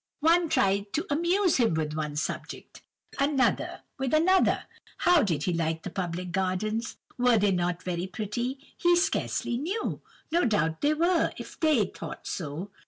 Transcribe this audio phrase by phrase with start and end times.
[0.21, 2.81] One tried to amuse him with one subject,
[3.19, 4.63] another with another.
[4.97, 6.97] How did he like the public gardens?
[7.19, 10.01] Were they not very pretty?—He scarcely knew.
[10.31, 12.71] No doubt they were, if they thought so.